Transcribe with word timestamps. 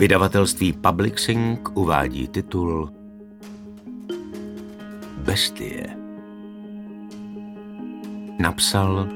Vydavatelství 0.00 0.72
Publixing 0.72 1.68
uvádí 1.76 2.28
titul 2.28 2.92
Bestie. 5.16 5.86
Napsal 8.38 9.08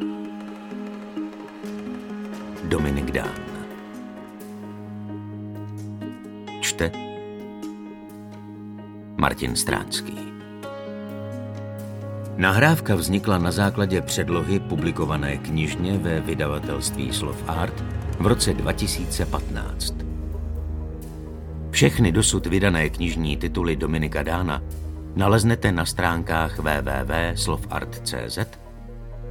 Dominik 2.68 3.10
Dán. 3.10 3.32
Čte 6.60 6.92
Martin 9.16 9.56
Stránský. 9.56 10.18
Nahrávka 12.36 12.94
vznikla 12.94 13.38
na 13.38 13.52
základě 13.52 14.00
předlohy 14.00 14.60
publikované 14.60 15.36
knižně 15.36 15.98
ve 15.98 16.20
vydavatelství 16.20 17.12
Slov 17.12 17.44
Art 17.48 17.84
v 18.20 18.26
roce 18.26 18.54
2015. 18.54 20.03
Všechny 21.74 22.12
dosud 22.12 22.46
vydané 22.46 22.90
knižní 22.90 23.36
tituly 23.36 23.76
Dominika 23.76 24.22
Dána 24.22 24.62
naleznete 25.16 25.72
na 25.72 25.86
stránkách 25.86 26.58
www.slovart.cz 26.58 28.38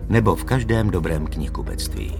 nebo 0.08 0.36
v 0.36 0.44
každém 0.44 0.90
dobrém 0.90 1.28
knihkupectví. 1.28 2.20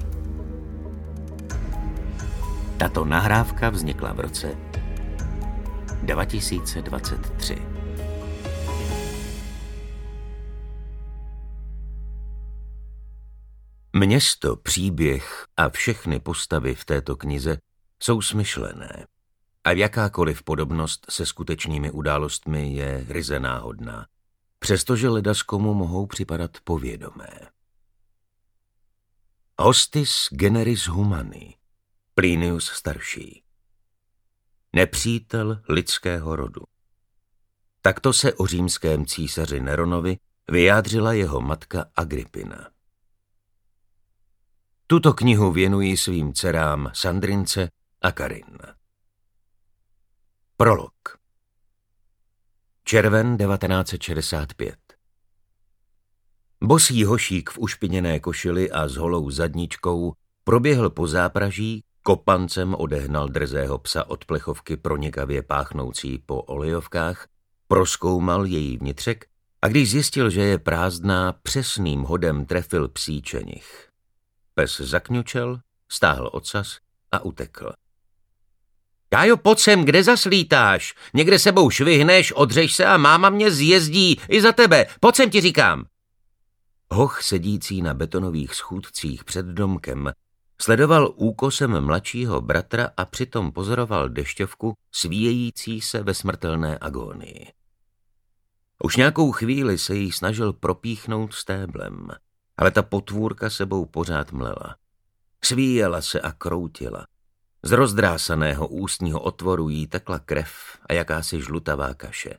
Tato 2.78 3.06
nahrávka 3.06 3.70
vznikla 3.70 4.14
v 4.14 4.20
roce 4.20 4.58
2023. 6.02 7.58
Město, 13.96 14.56
příběh 14.56 15.46
a 15.58 15.70
všechny 15.70 16.20
postavy 16.20 16.76
v 16.76 16.86
této 16.86 17.16
knize 17.16 17.58
jsou 18.04 18.22
smyšlené 18.22 19.06
a 19.64 19.72
jakákoliv 19.72 20.44
podobnost 20.44 21.06
se 21.10 21.26
skutečnými 21.26 21.92
událostmi 21.92 22.74
je 22.74 23.06
ryze 23.10 23.40
náhodná, 23.40 24.08
přestože 24.60 25.10
ledaskomu 25.10 25.74
mohou 25.74 26.06
připadat 26.06 26.52
povědomé. 26.64 27.30
Hostis 29.60 30.28
generis 30.32 30.88
humani, 30.88 31.56
Plinius 32.16 32.66
starší. 32.66 33.44
Nepřítel 34.76 35.62
lidského 35.70 36.36
rodu. 36.36 36.62
Takto 37.82 38.14
se 38.14 38.34
o 38.34 38.48
římském 38.48 39.06
císaři 39.06 39.60
Neronovi 39.60 40.18
vyjádřila 40.52 41.14
jeho 41.14 41.42
matka 41.42 41.86
Agrippina. 41.96 42.70
Tuto 44.88 45.14
knihu 45.14 45.52
věnují 45.52 45.98
svým 45.98 46.34
dcerám 46.34 46.92
Sandrince 46.94 47.70
a 48.02 48.12
Karin. 48.12 48.58
Prolog 50.58 50.94
Červen 52.84 53.38
1965 53.38 54.76
Bosý 56.64 57.04
hošík 57.04 57.50
v 57.50 57.58
ušpiněné 57.58 58.20
košili 58.20 58.72
a 58.72 58.88
s 58.88 58.96
holou 58.96 59.30
zadničkou 59.30 60.14
proběhl 60.44 60.90
po 60.90 61.08
zápraží, 61.08 61.84
kopancem 62.04 62.76
odehnal 62.76 63.28
drzého 63.28 63.78
psa 63.78 64.10
od 64.10 64.26
plechovky 64.26 64.78
pronikavě 64.78 65.42
páchnoucí 65.42 66.18
po 66.18 66.42
olejovkách, 66.42 67.28
proskoumal 67.68 68.46
její 68.46 68.78
vnitřek 68.78 69.26
a 69.62 69.68
když 69.68 69.92
zjistil, 69.92 70.30
že 70.30 70.42
je 70.42 70.60
prázdná, 70.60 71.34
přesným 71.34 72.02
hodem 72.02 72.46
trefil 72.46 72.88
psí 72.88 73.22
čenich. 73.22 73.90
Pes 74.54 74.78
zakňučel, 74.78 75.60
stáhl 75.90 76.30
ocas 76.34 76.78
a 77.12 77.20
utekl. 77.20 77.74
Kájo, 79.14 79.38
pojď 79.38 79.60
sem, 79.60 79.86
kde 79.86 80.04
zaslítáš? 80.04 80.94
Někde 81.14 81.40
sebou 81.40 81.70
švihneš, 81.70 82.32
odřeš 82.32 82.76
se 82.76 82.86
a 82.86 82.98
máma 82.98 83.30
mě 83.30 83.52
zjezdí. 83.52 84.20
I 84.30 84.42
za 84.42 84.52
tebe. 84.52 84.86
Pojď 85.00 85.16
sem 85.16 85.30
ti 85.30 85.42
říkám. 85.42 85.86
Hoch 86.92 87.22
sedící 87.22 87.82
na 87.82 87.94
betonových 87.94 88.56
schůdcích 88.56 89.24
před 89.24 89.46
domkem 89.46 90.12
sledoval 90.62 91.14
úkosem 91.16 91.82
mladšího 91.82 92.42
bratra 92.42 92.90
a 92.98 93.06
přitom 93.06 93.52
pozoroval 93.52 94.10
dešťovku 94.10 94.74
svíjející 94.92 95.82
se 95.82 96.04
ve 96.04 96.14
smrtelné 96.14 96.78
agónii. 96.82 97.48
Už 98.84 98.96
nějakou 98.96 99.32
chvíli 99.32 99.78
se 99.78 99.96
jí 99.96 100.12
snažil 100.12 100.54
propíchnout 100.54 101.34
stéblem, 101.34 102.08
ale 102.58 102.72
ta 102.72 102.84
potvůrka 102.84 103.50
sebou 103.50 103.86
pořád 103.86 104.32
mlela. 104.32 104.76
Svíjela 105.44 106.02
se 106.02 106.22
a 106.22 106.32
kroutila. 106.32 107.06
Z 107.66 107.72
rozdrásaného 107.72 108.68
ústního 108.68 109.22
otvoru 109.22 109.70
jí 109.70 109.88
tekla 109.88 110.20
krev 110.20 110.54
a 110.90 110.94
jakási 110.94 111.42
žlutavá 111.42 111.94
kaše. 111.94 112.38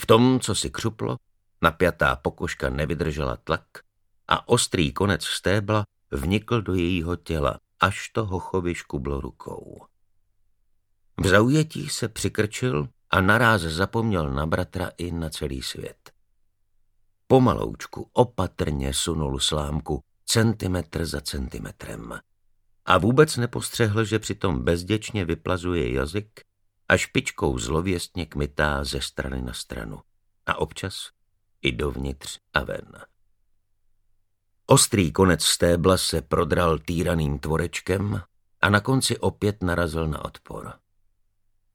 V 0.00 0.06
tom, 0.06 0.40
co 0.40 0.54
si 0.54 0.70
křuplo, 0.70 1.16
napjatá 1.62 2.16
pokožka 2.16 2.70
nevydržela 2.70 3.36
tlak 3.36 3.66
a 4.28 4.48
ostrý 4.48 4.92
konec 4.92 5.24
stébla 5.24 5.84
vnikl 6.10 6.62
do 6.62 6.74
jejího 6.74 7.16
těla, 7.16 7.58
až 7.80 8.08
to 8.08 8.26
hochovi 8.26 8.74
škublo 8.74 9.20
rukou. 9.20 9.86
V 11.20 11.26
zaujetí 11.26 11.88
se 11.88 12.08
přikrčil 12.08 12.88
a 13.10 13.20
naráz 13.20 13.60
zapomněl 13.60 14.30
na 14.30 14.46
bratra 14.46 14.90
i 14.96 15.12
na 15.12 15.30
celý 15.30 15.62
svět. 15.62 16.12
Pomaloučku 17.26 18.10
opatrně 18.12 18.94
sunul 18.94 19.38
slámku 19.38 20.02
centimetr 20.24 21.06
za 21.06 21.20
centimetrem 21.20 22.20
a 22.90 22.98
vůbec 22.98 23.36
nepostřehl, 23.36 24.04
že 24.04 24.18
přitom 24.18 24.64
bezděčně 24.64 25.24
vyplazuje 25.24 25.92
jazyk 25.92 26.44
a 26.88 26.96
špičkou 26.96 27.58
zlověstně 27.58 28.26
kmitá 28.26 28.84
ze 28.84 29.00
strany 29.00 29.42
na 29.42 29.52
stranu 29.52 30.00
a 30.46 30.58
občas 30.58 31.10
i 31.62 31.72
dovnitř 31.72 32.38
a 32.54 32.64
ven. 32.64 33.04
Ostrý 34.66 35.12
konec 35.12 35.44
stébla 35.44 35.96
se 35.96 36.22
prodral 36.22 36.78
týraným 36.78 37.38
tvorečkem 37.38 38.22
a 38.60 38.70
na 38.70 38.80
konci 38.80 39.18
opět 39.18 39.62
narazil 39.62 40.06
na 40.06 40.24
odpor. 40.24 40.72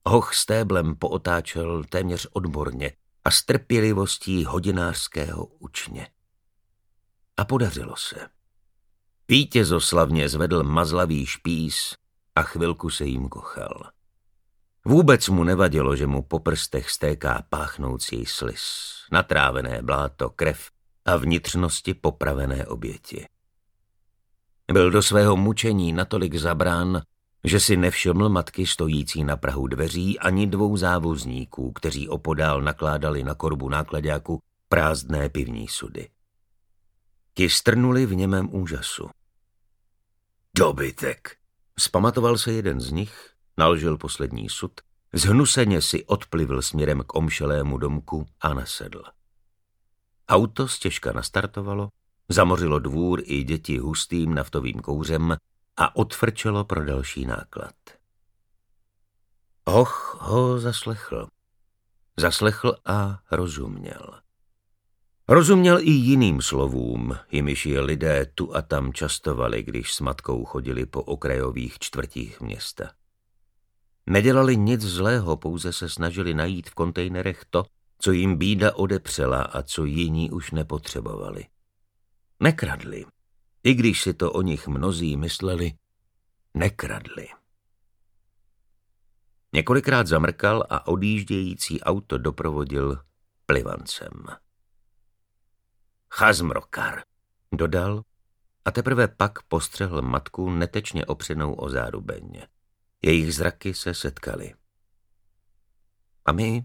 Hoch 0.06 0.34
stéblem 0.34 0.96
pootáčel 0.96 1.84
téměř 1.84 2.26
odborně 2.32 2.92
a 3.24 3.30
s 3.30 3.42
trpělivostí 3.42 4.44
hodinářského 4.44 5.46
učně. 5.46 6.08
A 7.36 7.44
podařilo 7.44 7.96
se. 7.96 8.35
Vítězoslavně 9.28 10.28
zvedl 10.28 10.62
mazlavý 10.62 11.26
špís 11.26 11.94
a 12.36 12.42
chvilku 12.42 12.90
se 12.90 13.04
jim 13.04 13.28
kochal. 13.28 13.90
Vůbec 14.84 15.28
mu 15.28 15.44
nevadilo, 15.44 15.96
že 15.96 16.06
mu 16.06 16.22
po 16.22 16.38
prstech 16.38 16.90
stéká 16.90 17.44
páchnoucí 17.50 18.26
slis, 18.26 18.62
natrávené 19.12 19.82
bláto, 19.82 20.30
krev 20.30 20.70
a 21.04 21.16
vnitřnosti 21.16 21.94
popravené 21.94 22.66
oběti. 22.66 23.26
Byl 24.72 24.90
do 24.90 25.02
svého 25.02 25.36
mučení 25.36 25.92
natolik 25.92 26.34
zabrán, 26.34 27.02
že 27.44 27.60
si 27.60 27.76
nevšiml 27.76 28.28
matky 28.28 28.66
stojící 28.66 29.24
na 29.24 29.36
prahu 29.36 29.66
dveří 29.66 30.18
ani 30.18 30.46
dvou 30.46 30.76
závozníků, 30.76 31.72
kteří 31.72 32.08
opodál 32.08 32.62
nakládali 32.62 33.24
na 33.24 33.34
korbu 33.34 33.68
nákladáku 33.68 34.42
prázdné 34.68 35.28
pivní 35.28 35.68
sudy. 35.68 36.08
Ti 37.38 37.50
strnuli 37.50 38.06
v 38.06 38.14
němém 38.14 38.54
úžasu. 38.54 39.10
Dobytek! 40.58 41.36
Spamatoval 41.78 42.38
se 42.38 42.52
jeden 42.52 42.80
z 42.80 42.90
nich, 42.90 43.30
nalžil 43.56 43.98
poslední 43.98 44.48
sud, 44.48 44.72
zhnuseně 45.12 45.82
si 45.82 46.04
odplivl 46.04 46.62
směrem 46.62 47.02
k 47.06 47.14
omšelému 47.14 47.78
domku 47.78 48.26
a 48.40 48.54
nasedl. 48.54 49.02
Auto 50.28 50.68
stěžka 50.68 51.12
nastartovalo, 51.12 51.88
zamořilo 52.28 52.78
dvůr 52.78 53.22
i 53.24 53.44
děti 53.44 53.78
hustým 53.78 54.34
naftovým 54.34 54.80
kouřem 54.80 55.36
a 55.76 55.96
odfrčelo 55.96 56.64
pro 56.64 56.84
další 56.84 57.26
náklad. 57.26 57.74
Hoch 59.66 60.18
ho 60.20 60.60
zaslechl. 60.60 61.28
Zaslechl 62.16 62.76
a 62.84 63.20
rozuměl. 63.30 64.25
Rozuměl 65.28 65.78
i 65.80 65.90
jiným 65.90 66.42
slovům, 66.42 67.16
jimiž 67.32 67.66
je 67.66 67.80
lidé 67.80 68.26
tu 68.34 68.56
a 68.56 68.62
tam 68.62 68.92
častovali, 68.92 69.62
když 69.62 69.94
s 69.94 70.00
matkou 70.00 70.44
chodili 70.44 70.86
po 70.86 71.02
okrajových 71.02 71.78
čtvrtích 71.78 72.40
města. 72.40 72.90
Nedělali 74.06 74.56
nic 74.56 74.80
zlého, 74.80 75.36
pouze 75.36 75.72
se 75.72 75.88
snažili 75.88 76.34
najít 76.34 76.70
v 76.70 76.74
kontejnerech 76.74 77.44
to, 77.50 77.64
co 77.98 78.12
jim 78.12 78.36
bída 78.36 78.74
odepřela 78.74 79.42
a 79.42 79.62
co 79.62 79.84
jiní 79.84 80.30
už 80.30 80.50
nepotřebovali. 80.50 81.46
Nekradli, 82.40 83.04
i 83.64 83.74
když 83.74 84.02
si 84.02 84.14
to 84.14 84.32
o 84.32 84.42
nich 84.42 84.68
mnozí 84.68 85.16
mysleli, 85.16 85.72
nekradli. 86.54 87.28
Několikrát 89.52 90.06
zamrkal 90.06 90.66
a 90.70 90.86
odjíždějící 90.86 91.80
auto 91.80 92.18
doprovodil 92.18 92.98
plivancem. 93.46 94.12
Chazmrokar, 96.10 97.02
dodal 97.52 98.02
a 98.64 98.70
teprve 98.70 99.08
pak 99.08 99.42
postřehl 99.42 100.02
matku 100.02 100.50
netečně 100.50 101.06
opřenou 101.06 101.54
o 101.54 101.68
zárubeň. 101.68 102.42
Jejich 103.02 103.34
zraky 103.34 103.74
se 103.74 103.94
setkaly. 103.94 104.54
A 106.24 106.32
my? 106.32 106.62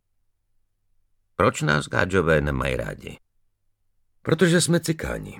Proč 1.36 1.62
nás 1.62 1.88
gádžové 1.88 2.42
nemají 2.42 2.76
rádi? 2.76 3.20
Protože 4.22 4.62
jsme 4.62 4.80
cikáni. 4.80 5.40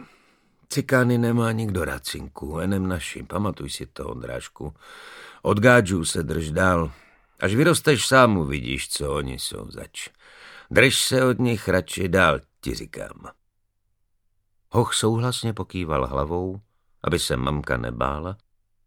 Cikány 0.70 1.18
nemá 1.18 1.52
nikdo 1.52 1.86
rád 1.86 2.06
cinku, 2.06 2.60
enem 2.60 2.88
naši, 2.88 3.24
pamatuj 3.24 3.70
si 3.70 3.86
to, 3.86 4.08
Ondrášku. 4.08 4.74
Od 5.42 5.60
gádžů 5.60 6.06
se 6.06 6.24
drž 6.24 6.52
dál. 6.52 6.92
Až 7.40 7.56
vyrosteš 7.56 8.08
sám 8.08 8.38
uvidíš, 8.38 8.90
co 8.90 9.14
oni 9.14 9.40
jsou 9.40 9.72
zač. 9.72 10.10
Drž 10.72 11.02
se 11.02 11.26
od 11.26 11.40
nich 11.40 11.68
radši 11.68 12.10
dál, 12.10 12.40
ti 12.62 12.76
říkám. 12.76 13.41
Hoch 14.74 14.94
souhlasně 14.94 15.54
pokýval 15.54 16.08
hlavou, 16.08 16.62
aby 17.04 17.20
se 17.20 17.38
mamka 17.38 17.78
nebála, 17.78 18.38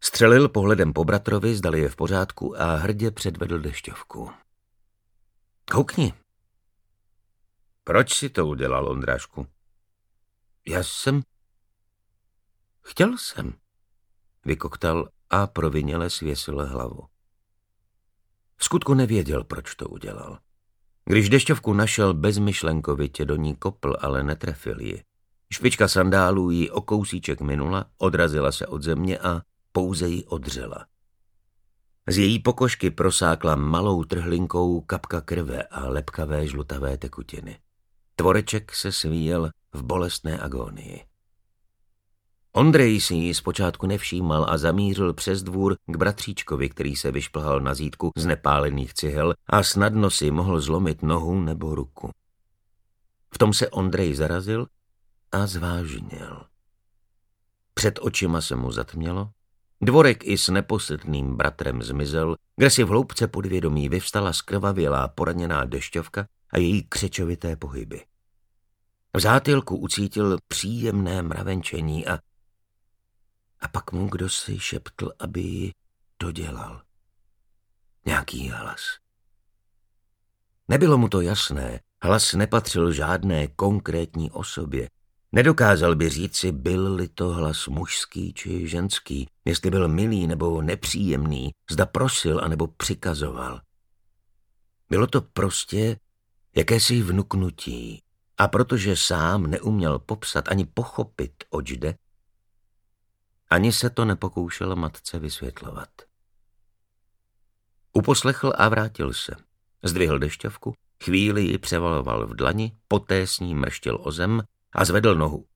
střelil 0.01 0.49
pohledem 0.49 0.93
po 0.93 1.05
bratrovi, 1.05 1.55
zdali 1.55 1.81
je 1.81 1.89
v 1.89 1.97
pořádku 1.97 2.61
a 2.61 2.77
hrdě 2.77 3.11
předvedl 3.11 3.59
dešťovku. 3.59 4.31
Koukni. 5.71 6.13
Proč 7.85 8.15
si 8.15 8.31
to 8.31 8.47
udělal, 8.47 8.89
Ondrášku? 8.89 9.47
Já 10.67 10.83
jsem... 10.83 11.23
Chtěl 12.83 13.19
jsem, 13.19 13.53
vykoktal 14.45 15.09
a 15.31 15.47
proviněle 15.47 16.11
svěsil 16.11 16.67
hlavu. 16.67 17.09
V 18.57 18.65
skutku 18.65 18.95
nevěděl, 18.95 19.45
proč 19.45 19.75
to 19.75 19.89
udělal. 19.89 20.39
Když 21.05 21.29
dešťovku 21.29 21.73
našel 21.73 22.15
bezmyšlenkovitě 22.15 23.25
do 23.25 23.37
ní 23.37 23.57
kopl, 23.57 23.97
ale 24.01 24.23
netrefil 24.23 24.81
ji. 24.81 25.03
Špička 25.53 25.89
sandálů 25.89 26.51
ji 26.51 26.71
o 26.71 26.81
kousíček 26.81 27.41
minula, 27.41 27.87
odrazila 27.99 28.53
se 28.53 28.67
od 28.67 28.83
země 28.83 29.19
a 29.19 29.43
pouze 29.73 30.09
ji 30.09 30.25
odřela. 30.25 30.87
Z 32.09 32.19
její 32.19 32.39
pokožky 32.39 32.91
prosákla 32.91 33.57
malou 33.57 34.05
trhlinkou 34.05 34.81
kapka 34.81 35.21
krve 35.21 35.63
a 35.63 35.89
lepkavé 35.89 36.47
žlutavé 36.47 36.99
tekutiny. 36.99 37.59
Tvoreček 38.17 38.75
se 38.75 38.93
svíjel 38.93 39.51
v 39.73 39.83
bolestné 39.83 40.39
agónii. 40.39 41.05
Ondrej 42.53 43.01
si 43.01 43.15
ji 43.15 43.35
zpočátku 43.35 43.87
nevšímal 43.87 44.47
a 44.49 44.59
zamířil 44.59 45.13
přes 45.13 45.43
dvůr 45.43 45.77
k 45.87 45.97
bratříčkovi, 45.97 46.69
který 46.69 46.97
se 46.97 47.11
vyšplhal 47.11 47.61
na 47.61 47.75
zítku 47.75 48.13
z 48.17 48.27
nepálených 48.27 48.95
cihel 48.95 49.35
a 49.47 49.63
snadno 49.63 50.11
si 50.11 50.31
mohl 50.31 50.61
zlomit 50.61 51.03
nohu 51.03 51.41
nebo 51.41 51.75
ruku. 51.75 52.11
V 53.35 53.39
tom 53.39 53.53
se 53.53 53.69
Ondrej 53.69 54.15
zarazil 54.15 54.67
a 55.35 55.47
zvážněl. 55.47 56.45
Před 57.75 57.99
očima 58.03 58.41
se 58.41 58.57
mu 58.57 58.73
zatmělo, 58.73 59.31
dvorek 59.81 60.25
i 60.25 60.39
s 60.39 60.49
neposledným 60.49 61.37
bratrem 61.37 61.83
zmizel, 61.83 62.37
kde 62.57 62.71
si 62.71 62.85
v 62.85 62.89
hloubce 62.89 63.29
podvědomí 63.29 63.89
vyvstala 63.89 64.33
skrvavělá 64.33 65.09
poraněná 65.09 65.65
dešťovka 65.65 66.27
a 66.51 66.59
její 66.59 66.83
křečovité 66.83 67.57
pohyby. 67.57 68.05
V 69.17 69.21
zátilku 69.21 69.77
ucítil 69.77 70.39
příjemné 70.49 71.23
mravenčení 71.23 72.07
a 72.07 72.19
a 73.61 73.69
pak 73.69 73.93
mu 73.93 74.09
kdo 74.09 74.29
si 74.29 74.61
šeptl, 74.61 75.13
aby 75.19 75.41
ji 75.41 75.73
dodělal. 76.21 76.83
Nějaký 78.07 78.49
hlas. 78.49 78.81
Nebylo 80.69 80.99
mu 80.99 81.09
to 81.09 81.21
jasné, 81.21 81.81
hlas 82.03 82.33
nepatřil 82.33 82.93
žádné 82.93 83.47
konkrétní 83.47 84.31
osobě. 84.31 84.89
Nedokázal 85.35 85.97
by 85.97 86.11
říci, 86.11 86.53
byl-li 86.53 87.09
to 87.09 87.29
hlas 87.29 87.67
mužský 87.67 88.33
či 88.33 88.69
ženský, 88.69 89.29
jestli 89.45 89.71
byl 89.71 89.89
milý 89.89 90.27
nebo 90.27 90.63
nepříjemný, 90.63 91.51
zda 91.71 91.87
prosil 91.87 92.41
anebo 92.45 92.67
přikazoval. 92.67 93.61
Bylo 94.91 95.07
to 95.07 95.21
prostě 95.21 95.99
jakési 96.57 97.03
vnuknutí. 97.03 98.03
A 98.39 98.49
protože 98.49 98.97
sám 98.97 99.47
neuměl 99.47 99.99
popsat 99.99 100.49
ani 100.49 100.65
pochopit, 100.65 101.45
oč 101.51 101.71
jde, 101.71 101.95
ani 103.51 103.73
se 103.73 103.91
to 103.91 104.05
nepokoušel 104.05 104.77
matce 104.77 105.19
vysvětlovat. 105.19 105.89
Uposlechl 107.93 108.53
a 108.57 108.69
vrátil 108.69 109.13
se. 109.13 109.37
Zdvihl 109.83 110.19
dešťovku, 110.19 110.75
chvíli 111.05 111.43
ji 111.43 111.59
převaloval 111.59 112.27
v 112.27 112.35
dlani, 112.35 112.77
poté 112.89 113.27
s 113.27 113.41
ní 113.41 113.55
mrštil 113.55 113.99
o 114.03 114.13
zem 114.13 114.43
a 114.75 114.85
zvedl 114.85 115.15
nohu. 115.15 115.47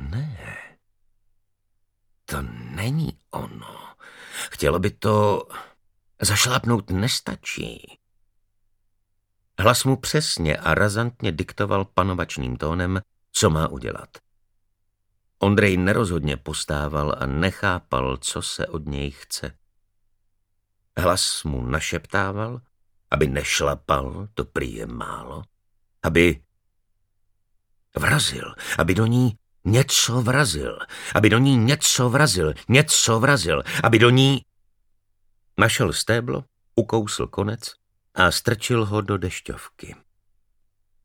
Ne, 0.00 0.38
to 2.24 2.42
není 2.70 3.18
ono. 3.30 3.94
Chtělo 4.50 4.78
by 4.78 4.90
to... 4.90 5.46
Zašlápnout 6.20 6.90
nestačí. 6.90 7.98
Hlas 9.58 9.84
mu 9.84 9.96
přesně 9.96 10.56
a 10.56 10.74
razantně 10.74 11.32
diktoval 11.32 11.84
panovačným 11.84 12.56
tónem, 12.56 13.00
co 13.32 13.50
má 13.50 13.68
udělat. 13.68 14.08
Ondrej 15.38 15.76
nerozhodně 15.76 16.36
postával 16.36 17.16
a 17.18 17.26
nechápal, 17.26 18.16
co 18.16 18.42
se 18.42 18.66
od 18.66 18.86
něj 18.86 19.10
chce. 19.10 19.56
Hlas 20.98 21.44
mu 21.44 21.66
našeptával, 21.66 22.60
aby 23.10 23.26
nešlapal, 23.26 24.28
to 24.34 24.44
prý 24.44 24.74
je 24.74 24.86
málo, 24.86 25.42
aby 26.02 26.42
vrazil, 27.96 28.54
aby 28.78 28.94
do 28.94 29.06
ní 29.06 29.38
něco 29.64 30.22
vrazil, 30.22 30.78
aby 31.14 31.30
do 31.30 31.38
ní 31.38 31.56
něco 31.56 32.10
vrazil, 32.10 32.54
něco 32.68 33.20
vrazil, 33.20 33.62
aby 33.82 33.98
do 33.98 34.10
ní... 34.10 34.44
Našel 35.58 35.92
stéblo, 35.92 36.44
ukousl 36.74 37.26
konec 37.26 37.74
a 38.14 38.30
strčil 38.30 38.84
ho 38.84 39.00
do 39.00 39.18
dešťovky. 39.18 39.96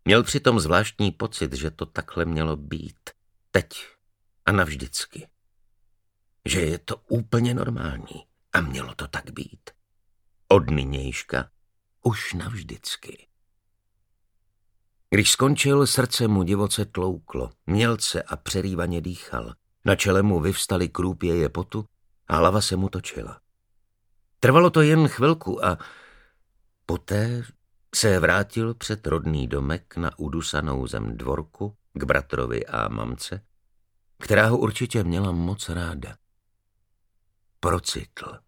Měl 0.06 0.24
přitom 0.24 0.60
zvláštní 0.60 1.12
pocit, 1.12 1.54
že 1.54 1.72
to 1.72 1.86
takhle 1.86 2.25
mělo 2.25 2.56
být. 2.56 3.10
Teď 3.51 3.88
a 4.45 4.51
navždycky. 4.51 5.28
Že 6.45 6.62
je 6.62 6.78
to 6.78 6.95
úplně 6.95 7.54
normální 7.54 8.25
a 8.54 8.62
mělo 8.62 8.95
to 8.95 9.07
tak 9.07 9.31
být. 9.31 9.69
Od 10.48 10.69
nynějška 10.69 11.50
už 12.01 12.34
navždycky. 12.34 13.26
Když 15.09 15.31
skončil, 15.31 15.88
srdce 15.88 16.27
mu 16.27 16.44
divoce 16.44 16.86
tlouklo, 16.86 17.51
mělce 17.65 18.21
a 18.24 18.36
přerývaně 18.36 19.01
dýchal. 19.01 19.54
Na 19.86 19.95
čele 19.95 20.21
mu 20.24 20.39
vyvstaly 20.39 20.89
krůpěje 20.89 21.50
potu 21.50 21.86
a 22.27 22.36
hlava 22.36 22.62
se 22.62 22.75
mu 22.75 22.89
točila. 22.89 23.39
Trvalo 24.39 24.70
to 24.70 24.81
jen 24.81 25.08
chvilku 25.08 25.65
a 25.65 25.77
poté 26.86 27.43
se 27.96 28.20
vrátil 28.20 28.74
před 28.74 29.08
rodný 29.08 29.48
domek 29.48 29.98
na 29.98 30.20
udusanou 30.20 30.88
zem 30.88 31.17
dvorku 31.17 31.75
k 31.93 32.03
bratrovi 32.03 32.65
a 32.65 32.88
mamce 32.88 33.48
která 34.20 34.48
ho 34.48 34.58
určitě 34.58 35.03
měla 35.03 35.31
moc 35.31 35.70
ráda. 35.70 36.17
Procitl. 37.60 38.39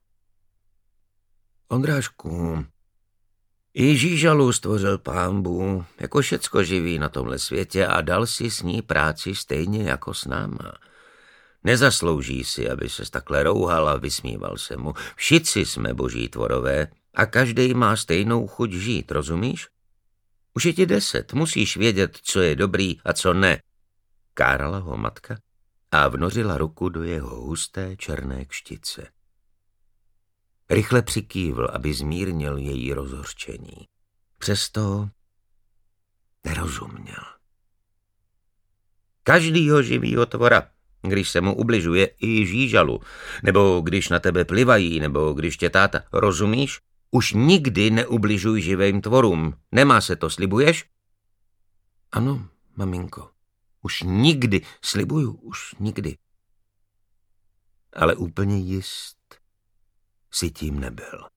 Ondrášku, 3.75 3.89
Ježížalu 3.89 4.51
stvořil 4.51 4.97
pámbu 4.97 5.85
jako 5.99 6.21
všecko 6.21 6.63
živý 6.63 6.99
na 6.99 7.09
tomhle 7.09 7.39
světě 7.39 7.87
a 7.87 8.01
dal 8.01 8.25
si 8.25 8.49
s 8.49 8.61
ní 8.61 8.81
práci 8.81 9.35
stejně 9.35 9.83
jako 9.83 10.13
s 10.13 10.25
náma. 10.25 10.77
Nezaslouží 11.63 12.43
si, 12.43 12.69
aby 12.69 12.89
se 12.89 13.11
takhle 13.11 13.43
rouhal 13.43 13.89
a 13.89 13.97
vysmíval 13.97 14.57
se 14.57 14.77
mu. 14.77 14.93
Všichni 15.15 15.65
jsme 15.65 15.93
boží 15.93 16.29
tvorové 16.29 16.87
a 17.13 17.25
každý 17.25 17.73
má 17.73 17.95
stejnou 17.95 18.47
chuť 18.47 18.71
žít, 18.71 19.11
rozumíš? 19.11 19.67
Už 20.53 20.65
je 20.65 20.73
ti 20.73 20.85
deset, 20.85 21.33
musíš 21.33 21.77
vědět, 21.77 22.17
co 22.21 22.41
je 22.41 22.55
dobrý 22.55 22.99
a 23.05 23.13
co 23.13 23.33
ne. 23.33 23.61
Kárala 24.33 24.77
ho 24.77 24.97
matka 24.97 25.37
a 25.91 26.07
vnořila 26.07 26.57
ruku 26.57 26.89
do 26.89 27.03
jeho 27.03 27.35
husté 27.35 27.97
černé 27.97 28.45
kštice. 28.45 29.18
Rychle 30.69 31.01
přikývl, 31.01 31.67
aby 31.73 31.93
zmírnil 31.93 32.57
její 32.57 32.93
rozhorčení. 32.93 33.87
Přesto 34.37 35.09
nerozuměl. 36.45 37.23
Každýho 39.23 39.83
živýho 39.83 40.25
tvora, 40.25 40.69
když 41.01 41.29
se 41.29 41.41
mu 41.41 41.55
ubližuje 41.55 42.11
i 42.21 42.45
žížalu, 42.45 42.99
nebo 43.43 43.81
když 43.81 44.09
na 44.09 44.19
tebe 44.19 44.45
plivají, 44.45 44.99
nebo 44.99 45.33
když 45.33 45.57
tě 45.57 45.69
táta, 45.69 46.03
rozumíš? 46.13 46.79
Už 47.11 47.33
nikdy 47.33 47.91
neubližuj 47.91 48.61
živým 48.61 49.01
tvorům. 49.01 49.53
Nemá 49.71 50.01
se 50.01 50.15
to, 50.15 50.29
slibuješ? 50.29 50.85
Ano, 52.11 52.49
maminko. 52.75 53.29
Už 53.81 54.01
nikdy, 54.05 54.61
slibuju, 54.81 55.31
už 55.31 55.75
nikdy. 55.79 56.17
Ale 57.93 58.15
úplně 58.15 58.57
jist 58.57 59.19
si 60.31 60.51
tím 60.51 60.79
nebyl. 60.79 61.27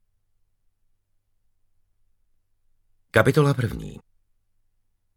Kapitola 3.11 3.54
první. 3.54 4.00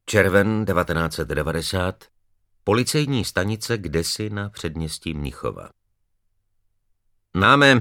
Červen 0.05 0.65
1990. 0.65 2.05
Policejní 2.63 3.25
stanice 3.25 3.77
kdesi 3.77 4.29
na 4.29 4.49
předměstí 4.49 5.13
Mnichova. 5.13 5.69
Máme, 7.33 7.77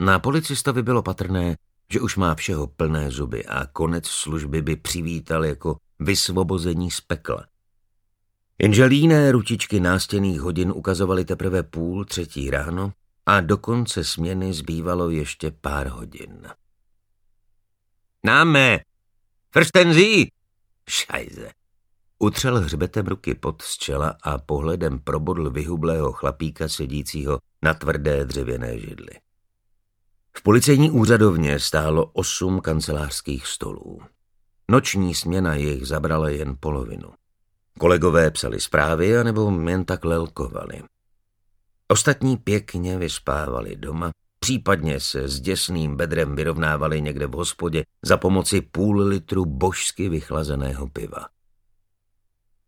Na 0.00 0.18
policistovi 0.18 0.82
bylo 0.82 1.02
patrné, 1.02 1.56
že 1.92 2.00
už 2.00 2.16
má 2.16 2.34
všeho 2.34 2.66
plné 2.66 3.10
zuby 3.10 3.46
a 3.46 3.66
konec 3.66 4.06
služby 4.06 4.62
by 4.62 4.76
přivítal 4.76 5.44
jako 5.44 5.76
vysvobození 5.98 6.90
z 6.90 7.00
pekla. 7.00 7.46
Jenže 8.62 8.84
líné 8.84 9.32
ručičky 9.32 9.80
nástěných 9.80 10.40
hodin 10.40 10.72
ukazovaly 10.74 11.24
teprve 11.24 11.62
půl 11.62 12.04
třetí 12.04 12.50
ráno 12.50 12.92
a 13.26 13.40
do 13.40 13.58
konce 13.58 14.04
směny 14.04 14.52
zbývalo 14.52 15.10
ještě 15.10 15.50
pár 15.50 15.88
hodin. 15.88 16.48
Náme! 18.24 18.80
Frštenzí! 19.50 20.32
Šajze! 20.88 21.50
Utřel 22.18 22.60
hřbetem 22.60 23.06
ruky 23.06 23.34
pod 23.34 23.62
z 23.62 23.76
čela 23.76 24.16
a 24.22 24.38
pohledem 24.38 24.98
probodl 24.98 25.50
vyhublého 25.50 26.12
chlapíka 26.12 26.68
sedícího 26.68 27.38
na 27.62 27.74
tvrdé 27.74 28.24
dřevěné 28.24 28.78
židli. 28.78 29.20
V 30.36 30.42
policejní 30.42 30.90
úřadovně 30.90 31.60
stálo 31.60 32.06
osm 32.06 32.60
kancelářských 32.60 33.46
stolů. 33.46 34.02
Noční 34.70 35.14
směna 35.14 35.54
jich 35.54 35.86
zabrala 35.86 36.28
jen 36.28 36.56
polovinu. 36.60 37.12
Kolegové 37.78 38.30
psali 38.30 38.60
zprávy 38.60 39.18
anebo 39.18 39.60
jen 39.68 39.84
tak 39.84 40.04
lelkovali. 40.04 40.82
Ostatní 41.90 42.36
pěkně 42.36 42.98
vyspávali 42.98 43.76
doma, 43.76 44.10
případně 44.38 45.00
se 45.00 45.28
s 45.28 45.40
děsným 45.40 45.96
bedrem 45.96 46.36
vyrovnávali 46.36 47.02
někde 47.02 47.26
v 47.26 47.32
hospodě 47.32 47.84
za 48.02 48.16
pomoci 48.16 48.60
půl 48.60 49.00
litru 49.00 49.44
božsky 49.44 50.08
vychlazeného 50.08 50.88
piva. 50.88 51.28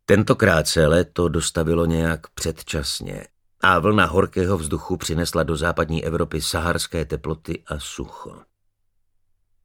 Tentokrát 0.04 0.68
se 0.68 0.86
léto 0.86 1.28
dostavilo 1.28 1.86
nějak 1.86 2.28
předčasně 2.28 3.26
a 3.60 3.78
vlna 3.78 4.06
horkého 4.06 4.58
vzduchu 4.58 4.96
přinesla 4.96 5.42
do 5.42 5.56
západní 5.56 6.04
Evropy 6.04 6.40
saharské 6.40 7.04
teploty 7.04 7.62
a 7.66 7.78
sucho. 7.78 8.42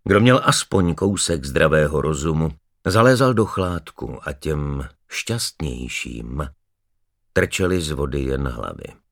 Kdo 0.04 0.20
měl 0.20 0.42
aspoň 0.44 0.96
kousek 0.96 1.46
zdravého 1.46 2.02
rozumu, 2.02 2.50
zalézal 2.86 3.34
do 3.34 3.46
chládku 3.46 4.20
a 4.24 4.34
těm 4.34 4.90
šťastnějším 5.10 6.48
trčeli 7.34 7.82
z 7.82 7.92
vody 7.92 8.22
jen 8.22 8.48
hlavy. 8.48 9.07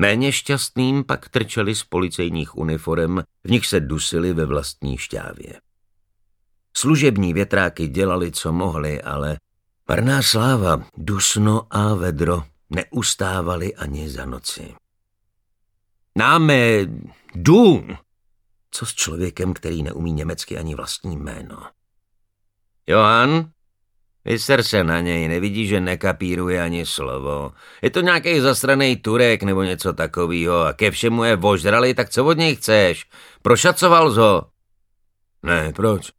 Méně 0.00 0.32
šťastným 0.32 1.04
pak 1.04 1.28
trčeli 1.28 1.74
z 1.74 1.84
policejních 1.84 2.56
uniform, 2.56 3.18
v 3.44 3.50
nich 3.50 3.66
se 3.66 3.80
dusili 3.80 4.32
ve 4.32 4.46
vlastní 4.46 4.98
šťávě. 4.98 5.60
Služební 6.76 7.32
větráky 7.34 7.88
dělali, 7.88 8.32
co 8.32 8.52
mohli, 8.52 9.02
ale 9.02 9.38
Marná 9.88 10.22
sláva, 10.22 10.84
dusno 10.96 11.66
a 11.70 11.94
vedro 11.94 12.44
neustávali 12.70 13.74
ani 13.74 14.10
za 14.10 14.24
noci. 14.24 14.74
Náme 16.16 16.86
du! 17.34 17.86
Co 18.70 18.86
s 18.86 18.94
člověkem, 18.94 19.54
který 19.54 19.82
neumí 19.82 20.12
německy 20.12 20.58
ani 20.58 20.74
vlastní 20.74 21.16
jméno? 21.16 21.66
Johan? 22.86 23.50
Vyser 24.24 24.62
se 24.62 24.84
na 24.84 25.00
něj, 25.00 25.28
nevidí, 25.28 25.66
že 25.66 25.80
nekapíruje 25.80 26.62
ani 26.62 26.86
slovo. 26.86 27.52
Je 27.82 27.90
to 27.90 28.00
nějaký 28.00 28.40
zastraný 28.40 28.96
Turek 28.96 29.42
nebo 29.42 29.62
něco 29.62 29.92
takového 29.92 30.60
a 30.64 30.72
ke 30.72 30.90
všemu 30.90 31.24
je 31.24 31.36
vožrali, 31.36 31.94
tak 31.94 32.10
co 32.10 32.24
od 32.24 32.38
něj 32.38 32.56
chceš? 32.56 33.06
Prošacoval 33.42 34.10
ho? 34.10 34.50
Ne, 35.42 35.72
proč? 35.72 36.10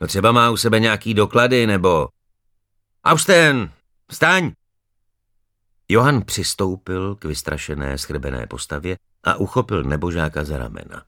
No 0.00 0.06
třeba 0.06 0.32
má 0.32 0.50
u 0.50 0.56
sebe 0.56 0.80
nějaký 0.80 1.14
doklady 1.14 1.66
nebo... 1.66 2.08
Austen, 3.04 3.70
vstaň! 4.10 4.52
Johan 5.88 6.22
přistoupil 6.22 7.14
k 7.14 7.24
vystrašené 7.24 7.98
schrbené 7.98 8.46
postavě 8.46 8.96
a 9.24 9.34
uchopil 9.34 9.82
nebožáka 9.82 10.44
za 10.44 10.58
ramena. 10.58 11.04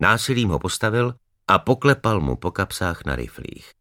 Násilím 0.00 0.48
ho 0.48 0.58
postavil 0.58 1.14
a 1.48 1.58
poklepal 1.58 2.20
mu 2.20 2.36
po 2.36 2.50
kapsách 2.50 3.04
na 3.04 3.16
riflích. 3.16 3.77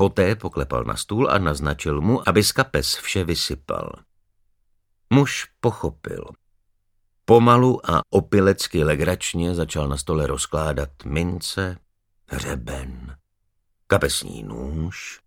Poté 0.00 0.36
poklepal 0.36 0.84
na 0.84 0.96
stůl 0.96 1.30
a 1.30 1.38
naznačil 1.38 2.00
mu, 2.00 2.28
aby 2.28 2.44
z 2.44 2.52
kapes 2.52 2.96
vše 2.96 3.24
vysypal. 3.24 3.92
Muž 5.10 5.46
pochopil. 5.60 6.24
Pomalu 7.24 7.90
a 7.90 8.02
opilecky 8.10 8.84
legračně 8.84 9.54
začal 9.54 9.88
na 9.88 9.96
stole 9.96 10.26
rozkládat 10.26 10.90
mince, 11.04 11.78
hřeben, 12.26 13.16
kapesní 13.86 14.42
nůž, 14.42 15.20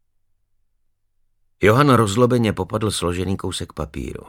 Johan 1.63 1.89
rozlobeně 1.89 2.53
popadl 2.53 2.91
složený 2.91 3.37
kousek 3.37 3.73
papíru. 3.73 4.23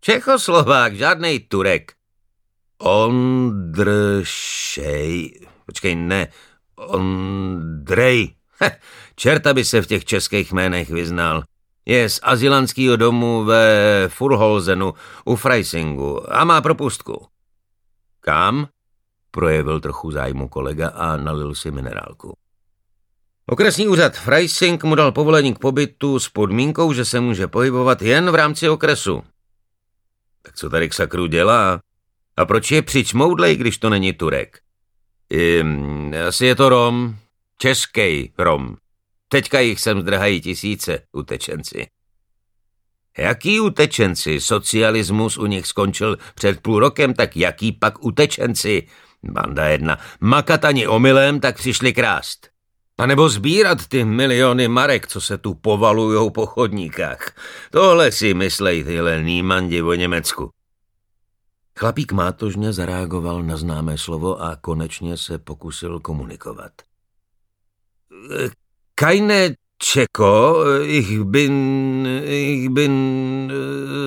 Čechoslovák, 0.00 0.96
žádnej 0.96 1.40
Turek. 1.40 1.92
Ondršej, 2.78 4.20
počkej, 5.66 5.94
ne, 5.94 6.28
Ondrej. 6.76 8.37
Čerta 9.16 9.54
by 9.54 9.64
se 9.64 9.82
v 9.82 9.86
těch 9.86 10.04
českých 10.04 10.52
jménech 10.52 10.90
vyznal. 10.90 11.42
Je 11.86 12.08
z 12.08 12.20
azylanského 12.22 12.96
domu 12.96 13.44
ve 13.44 14.04
Furholzenu 14.08 14.94
u 15.24 15.36
Freisingu 15.36 16.34
a 16.34 16.44
má 16.44 16.60
propustku. 16.60 17.26
Kam? 18.20 18.68
Projevil 19.30 19.80
trochu 19.80 20.10
zájmu 20.10 20.48
kolega 20.48 20.88
a 20.88 21.16
nalil 21.16 21.54
si 21.54 21.70
minerálku. 21.70 22.36
Okresní 23.46 23.88
úřad 23.88 24.16
Freising 24.16 24.84
mu 24.84 24.94
dal 24.94 25.12
povolení 25.12 25.54
k 25.54 25.58
pobytu 25.58 26.18
s 26.18 26.28
podmínkou, 26.28 26.92
že 26.92 27.04
se 27.04 27.20
může 27.20 27.46
pohybovat 27.46 28.02
jen 28.02 28.30
v 28.30 28.34
rámci 28.34 28.68
okresu. 28.68 29.22
Tak 30.42 30.54
co 30.54 30.70
tady 30.70 30.88
k 30.88 30.94
sakru 30.94 31.26
dělá? 31.26 31.80
A 32.36 32.44
proč 32.44 32.70
je 32.70 32.82
přičmoudlej, 32.82 33.56
když 33.56 33.78
to 33.78 33.90
není 33.90 34.12
Turek? 34.12 34.60
I, 35.30 35.64
asi 36.28 36.46
je 36.46 36.54
to 36.54 36.68
Rom, 36.68 37.16
český 37.58 38.32
Rom. 38.38 38.76
Teďka 39.28 39.60
jich 39.60 39.80
sem 39.80 40.00
zdrhají 40.00 40.40
tisíce, 40.40 41.02
utečenci. 41.12 41.86
Jaký 43.18 43.60
utečenci? 43.60 44.40
Socialismus 44.40 45.38
u 45.38 45.46
nich 45.46 45.66
skončil 45.66 46.16
před 46.34 46.60
půl 46.60 46.78
rokem, 46.78 47.14
tak 47.14 47.36
jaký 47.36 47.72
pak 47.72 48.04
utečenci? 48.04 48.86
Banda 49.22 49.64
jedna. 49.64 49.98
Makat 50.20 50.64
ani 50.64 50.86
omylem, 50.86 51.40
tak 51.40 51.56
přišli 51.56 51.92
krást. 51.92 52.48
A 52.98 53.06
nebo 53.06 53.28
sbírat 53.28 53.86
ty 53.86 54.04
miliony 54.04 54.68
marek, 54.68 55.06
co 55.06 55.20
se 55.20 55.38
tu 55.38 55.54
povalujou 55.54 56.30
po 56.30 56.46
chodníkách. 56.46 57.34
Tohle 57.70 58.12
si 58.12 58.34
myslej 58.34 58.84
tyhle 58.84 59.22
nýmandi 59.22 59.82
o 59.82 59.94
Německu. 59.94 60.50
Chlapík 61.78 62.12
mátožně 62.12 62.72
zareagoval 62.72 63.42
na 63.42 63.56
známé 63.56 63.98
slovo 63.98 64.42
a 64.42 64.56
konečně 64.56 65.16
se 65.16 65.38
pokusil 65.38 66.00
komunikovat. 66.00 66.72
Kajne 68.94 69.54
Čeko, 69.78 70.64
ich 70.82 71.24
bin, 71.24 72.06
ich 72.26 72.68
bin 72.70 73.52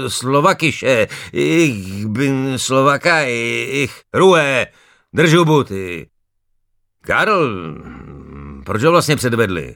Slovakiše, 0.08 1.08
ich 1.32 2.08
bin 2.08 2.60
Slovaka, 2.60 3.24
ich 3.24 3.92
Ruhe, 4.14 4.68
držu 5.14 5.46
buty. 5.46 6.10
Karl, 7.02 7.76
proč 8.66 8.84
ho 8.84 8.92
vlastně 8.92 9.16
předvedli? 9.16 9.76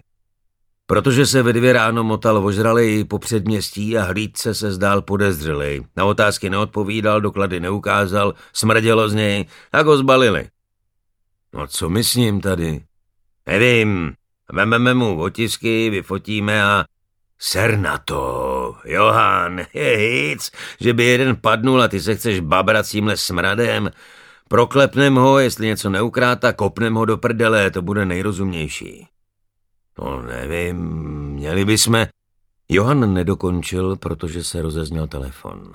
Protože 0.87 1.25
se 1.25 1.43
ve 1.43 1.53
dvě 1.53 1.73
ráno 1.73 2.03
motal 2.03 2.45
ožralej 2.45 3.03
po 3.03 3.19
předměstí 3.19 3.97
a 3.97 4.03
hlídce 4.03 4.55
se 4.55 4.71
zdál 4.71 5.01
podezřelej. 5.01 5.83
Na 5.95 6.05
otázky 6.05 6.49
neodpovídal, 6.49 7.21
doklady 7.21 7.59
neukázal, 7.59 8.33
smrdělo 8.53 9.09
z 9.09 9.13
něj, 9.13 9.45
tak 9.71 9.85
ho 9.85 9.97
zbalili. 9.97 10.47
No 11.53 11.67
co 11.67 11.89
my 11.89 12.03
s 12.03 12.15
ním 12.15 12.41
tady? 12.41 12.81
Nevím, 13.47 14.13
vememe 14.51 14.93
mu 14.93 15.21
otisky, 15.21 15.89
vyfotíme 15.89 16.63
a... 16.63 16.85
Ser 17.39 17.77
na 17.77 17.97
to, 17.97 18.75
Johan, 18.85 19.59
je 19.73 19.97
hic, 19.97 20.51
že 20.79 20.93
by 20.93 21.03
jeden 21.03 21.35
padnul 21.35 21.81
a 21.81 21.87
ty 21.87 21.99
se 21.99 22.15
chceš 22.15 22.39
babrat 22.39 22.85
s 22.85 22.89
tímhle 22.89 23.17
smradem. 23.17 23.91
Proklepnem 24.49 25.15
ho, 25.15 25.39
jestli 25.39 25.67
něco 25.67 25.89
neukráta, 25.89 26.53
kopnem 26.53 26.95
ho 26.95 27.05
do 27.05 27.17
prdele, 27.17 27.71
to 27.71 27.81
bude 27.81 28.05
nejrozumnější. 28.05 29.07
No 29.99 30.21
nevím, 30.21 30.77
měli 31.31 31.65
bychom... 31.65 32.05
Johan 32.69 33.13
nedokončil, 33.13 33.95
protože 33.95 34.43
se 34.43 34.61
rozezněl 34.61 35.07
telefon. 35.07 35.73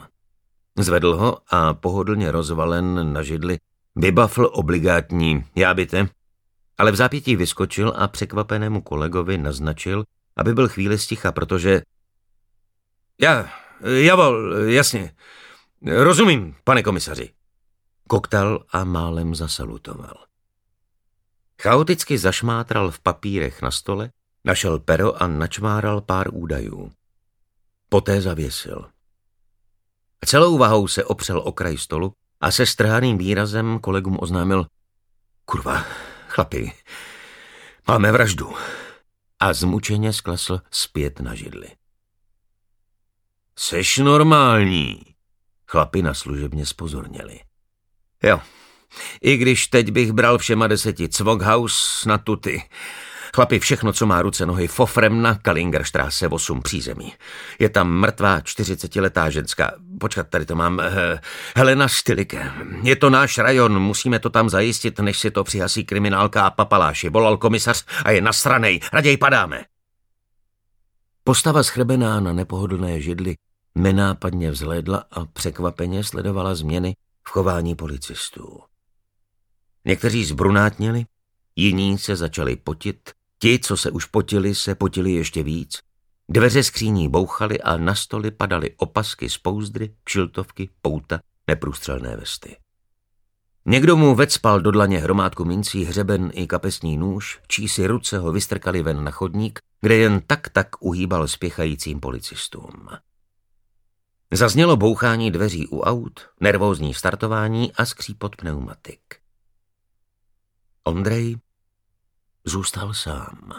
Zvedl 0.79 1.17
ho 1.17 1.39
a 1.51 1.75
pohodlně 1.75 2.31
rozvalen 2.31 3.13
na 3.13 3.23
židli 3.23 3.59
vybafl 3.97 4.51
obligátní 4.53 5.45
já 5.57 5.75
byte, 5.75 6.09
ale 6.81 6.93
v 6.93 6.97
zápětí 6.97 7.37
vyskočil 7.37 7.93
a 7.97 8.09
překvapenému 8.09 8.81
kolegovi 8.81 9.39
naznačil, 9.39 10.05
aby 10.37 10.55
byl 10.55 10.69
chvíli 10.69 10.99
sticha, 10.99 11.33
protože... 11.33 11.83
Já, 13.21 13.53
javol, 13.85 14.55
jasně. 14.55 15.15
Rozumím, 15.87 16.57
pane 16.65 16.83
komisaři. 16.83 17.33
Koktal 18.09 18.65
a 18.73 18.85
málem 18.85 19.35
zasalutoval. 19.35 20.25
Chaoticky 21.63 22.19
zašmátral 22.19 22.91
v 22.91 23.01
papírech 23.01 23.63
na 23.63 23.71
stole, 23.71 24.11
našel 24.45 24.79
pero 24.79 25.23
a 25.23 25.27
načmáral 25.27 26.01
pár 26.01 26.35
údajů. 26.35 26.93
Poté 27.89 28.21
zavěsil. 28.21 28.89
Celou 30.25 30.59
vahou 30.59 30.89
se 30.89 31.05
opřel 31.05 31.39
o 31.39 31.53
kraj 31.53 31.79
stolu 31.79 32.13
a 32.41 32.51
se 32.51 32.67
strhaným 32.67 33.19
výrazem 33.19 33.79
kolegům 33.79 34.17
oznámil 34.21 34.67
Kurva, 35.45 35.85
chlapi, 36.31 36.73
máme 37.89 38.13
vraždu. 38.13 38.55
A 39.41 39.53
zmučeně 39.53 40.13
sklesl 40.13 40.61
zpět 40.71 41.21
na 41.21 41.35
židli. 41.35 41.69
Seš 43.59 43.99
normální, 43.99 45.01
chlapi 45.67 46.03
na 46.03 46.15
služebně 46.15 46.67
spozorněli. 46.67 47.41
Jo, 48.23 48.41
i 49.21 49.37
když 49.37 49.67
teď 49.67 49.91
bych 49.91 50.13
bral 50.13 50.39
všema 50.39 50.67
deseti 50.67 51.09
Cvoghaus 51.09 52.05
na 52.05 52.19
tuty. 52.19 52.63
Chlapi, 53.35 53.59
všechno, 53.59 53.93
co 53.93 54.07
má 54.07 54.23
ruce, 54.23 54.47
nohy, 54.47 54.69
fofrem 54.69 55.23
na 55.23 55.35
Kalingerstraße 55.35 56.29
8 56.29 56.63
přízemí. 56.63 57.15
Je 57.59 57.69
tam 57.69 57.93
mrtvá 57.93 58.41
40-letá 58.41 59.29
ženská. 59.29 59.73
Počkat, 60.01 60.29
tady 60.29 60.47
to 60.47 60.57
mám. 60.57 60.79
Uh, 60.79 60.85
Helena 61.57 61.89
Stylike. 61.89 62.53
Je 62.83 62.97
to 62.97 63.11
náš 63.11 63.39
rajon, 63.39 63.79
musíme 63.79 64.19
to 64.19 64.31
tam 64.31 64.51
zajistit, 64.51 64.99
než 64.99 65.19
si 65.19 65.31
to 65.31 65.45
přihasí 65.45 65.85
kriminálka 65.85 66.47
a 66.47 66.51
papaláši. 66.51 67.09
Volal 67.09 67.37
komisař 67.37 67.85
a 68.05 68.11
je 68.11 68.21
nasranej. 68.21 68.81
Raději 68.93 69.17
padáme. 69.17 69.65
Postava 71.25 71.63
schrebená 71.63 72.21
na 72.21 72.33
nepohodlné 72.33 73.01
židli 73.01 73.37
nenápadně 73.75 74.51
vzhlédla 74.51 75.05
a 75.11 75.25
překvapeně 75.25 76.05
sledovala 76.05 76.55
změny 76.55 76.97
v 77.29 77.31
chování 77.31 77.75
policistů. 77.75 78.61
Někteří 79.85 80.25
zbrunátnili, 80.25 81.05
jiní 81.57 81.99
se 81.99 82.17
začali 82.17 82.57
potit, 82.57 83.11
ti, 83.43 83.59
co 83.59 83.77
se 83.77 83.91
už 83.91 84.05
potili, 84.05 84.55
se 84.55 84.75
potili 84.75 85.13
ještě 85.13 85.43
víc. 85.43 85.79
Dveře 86.29 86.63
skříní 86.63 87.09
bouchaly 87.09 87.61
a 87.61 87.77
na 87.77 87.95
stoly 87.95 88.31
padaly 88.31 88.75
opasky 88.77 89.31
z 89.31 89.39
pouzdry, 89.39 89.95
kšiltovky, 90.05 90.69
pouta, 90.83 91.21
neprůstřelné 91.47 92.17
vesty. 92.17 92.57
Někdo 93.67 93.97
mu 93.97 94.15
vecpal 94.15 94.61
do 94.61 94.71
dlaně 94.71 94.99
hromádku 94.99 95.45
mincí, 95.45 95.85
hřeben 95.85 96.31
i 96.35 96.47
kapesní 96.47 96.97
nůž, 96.97 97.41
čí 97.49 97.69
si 97.69 97.87
ruce 97.87 98.19
ho 98.19 98.33
vystrkali 98.33 98.83
ven 98.83 99.05
na 99.05 99.11
chodník, 99.11 99.59
kde 99.81 99.97
jen 99.97 100.21
tak 100.27 100.49
tak 100.49 100.69
uhýbal 100.81 101.29
spěchajícím 101.29 102.01
policistům. 102.01 102.89
Zaznělo 104.33 104.77
bouchání 104.77 105.31
dveří 105.31 105.67
u 105.67 105.81
aut, 105.81 106.21
nervózní 106.41 106.95
startování 106.95 107.73
a 107.73 107.85
skřípot 107.85 108.37
pneumatik. 108.37 109.01
Ondrej 110.85 111.37
zůstal 112.45 112.95
sám. 112.95 113.53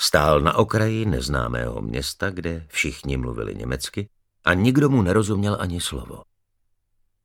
Stál 0.00 0.40
na 0.40 0.54
okraji 0.54 1.06
neznámého 1.06 1.82
města, 1.82 2.30
kde 2.30 2.66
všichni 2.68 3.16
mluvili 3.16 3.54
německy 3.54 4.08
a 4.44 4.54
nikdo 4.54 4.88
mu 4.88 5.02
nerozuměl 5.02 5.56
ani 5.60 5.80
slovo. 5.80 6.22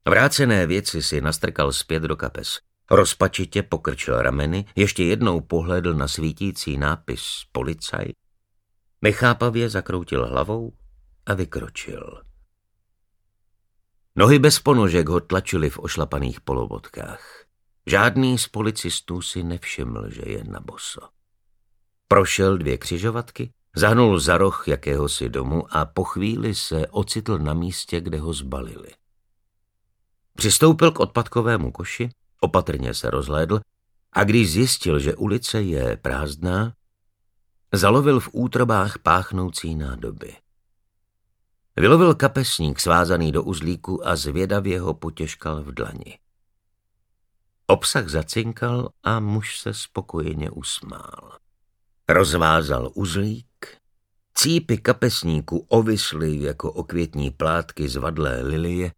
Vrácené 0.08 0.68
věci 0.68 1.04
si 1.04 1.22
nastrkal 1.22 1.72
zpět 1.72 2.04
do 2.04 2.16
kapes. 2.16 2.60
Rozpačitě 2.92 3.64
pokrčil 3.64 4.22
rameny, 4.22 4.66
ještě 4.76 5.04
jednou 5.04 5.42
pohledl 5.42 5.94
na 5.94 6.08
svítící 6.08 6.78
nápis 6.78 7.22
policaj, 7.52 8.06
nechápavě 9.02 9.70
zakroutil 9.70 10.28
hlavou 10.28 10.74
a 11.26 11.34
vykročil. 11.34 12.22
Nohy 14.16 14.40
bez 14.40 14.60
ponožek 14.60 15.10
ho 15.10 15.20
tlačily 15.20 15.70
v 15.70 15.80
ošlapaných 15.80 16.42
polovodkách. 16.42 17.45
Žádný 17.88 18.38
z 18.38 18.48
policistů 18.48 19.22
si 19.22 19.44
nevšiml, 19.44 20.10
že 20.10 20.22
je 20.26 20.44
na 20.44 20.60
boso. 20.60 21.02
Prošel 22.08 22.58
dvě 22.58 22.78
křižovatky, 22.78 23.52
zahnul 23.76 24.20
za 24.20 24.38
roh 24.38 24.68
jakéhosi 24.68 25.30
domu 25.30 25.64
a 25.70 25.86
po 25.86 26.04
chvíli 26.04 26.56
se 26.56 26.88
ocitl 26.88 27.38
na 27.38 27.54
místě, 27.54 28.02
kde 28.02 28.20
ho 28.20 28.34
zbalili. 28.34 28.90
Přistoupil 30.36 30.92
k 30.92 31.00
odpadkovému 31.00 31.72
koši, 31.72 32.10
opatrně 32.40 32.94
se 32.94 33.10
rozhlédl 33.10 33.60
a 34.14 34.24
když 34.24 34.52
zjistil, 34.52 35.00
že 35.00 35.16
ulice 35.16 35.62
je 35.62 35.98
prázdná, 35.98 36.74
zalovil 37.74 38.20
v 38.20 38.30
útrobách 38.32 38.98
páchnoucí 39.00 39.76
nádoby. 39.76 40.36
Vylovil 41.76 42.16
kapesník 42.16 42.80
svázaný 42.80 43.32
do 43.32 43.44
uzlíku 43.44 44.08
a 44.08 44.16
zvědavě 44.16 44.80
ho 44.80 44.94
potěžkal 44.94 45.64
v 45.64 45.72
dlani. 45.72 46.20
Obsah 47.68 48.10
zacinkal 48.10 48.90
a 49.04 49.20
muž 49.20 49.60
se 49.60 49.74
spokojeně 49.74 50.50
usmál. 50.50 51.38
Rozvázal 52.10 52.92
uzlík, 52.94 53.78
cípy 54.34 54.78
kapesníku 54.78 55.66
ovisly 55.70 56.42
jako 56.42 56.72
okvětní 56.72 57.32
plátky 57.32 57.90
z 57.90 57.96
vadlé 57.96 58.42
lilie 58.42 58.92